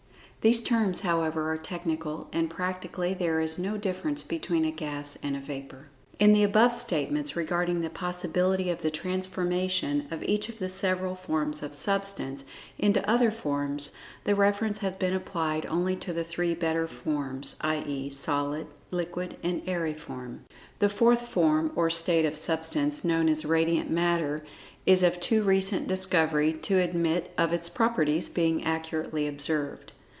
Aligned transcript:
These 0.43 0.63
terms, 0.63 1.01
however, 1.01 1.51
are 1.53 1.57
technical, 1.59 2.27
and 2.33 2.49
practically 2.49 3.13
there 3.13 3.39
is 3.39 3.59
no 3.59 3.77
difference 3.77 4.23
between 4.23 4.65
a 4.65 4.71
gas 4.71 5.15
and 5.21 5.35
a 5.35 5.39
vapor. 5.39 5.89
In 6.17 6.33
the 6.33 6.41
above 6.41 6.73
statements 6.73 7.35
regarding 7.35 7.81
the 7.81 7.91
possibility 7.91 8.71
of 8.71 8.81
the 8.81 8.89
transformation 8.89 10.07
of 10.09 10.23
each 10.23 10.49
of 10.49 10.57
the 10.57 10.67
several 10.67 11.13
forms 11.13 11.61
of 11.61 11.75
Substance, 11.75 12.43
into 12.79 13.07
other 13.07 13.29
forms, 13.29 13.91
the 14.23 14.33
reference 14.33 14.79
has 14.79 14.95
been 14.95 15.13
applied 15.13 15.67
only 15.67 15.95
to 15.97 16.11
the 16.11 16.23
three 16.23 16.55
better 16.55 16.87
known 16.87 16.95
forms, 17.03 17.55
i.e., 17.61 18.09
Solid, 18.09 18.65
Liquid 18.89 19.37
and 19.43 19.63
Aeriform. 19.67 20.39
The 20.79 20.89
fourth 20.89 21.27
form 21.27 21.71
or 21.75 21.91
state 21.91 22.25
of 22.25 22.35
Substance, 22.35 23.03
known 23.03 23.29
as 23.29 23.45
Radiant 23.45 23.91
Matter, 23.91 24.43
is 24.87 25.03
of 25.03 25.19
too 25.19 25.43
recent 25.43 25.87
discovery 25.87 26.51
to 26.63 26.79
admit 26.79 27.31
of 27.37 27.53
its 27.53 27.69
properties 27.69 28.27
being 28.27 28.63
accurately 28.63 29.27
observed. 29.27 29.91